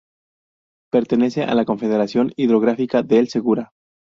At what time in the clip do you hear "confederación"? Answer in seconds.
1.63-2.31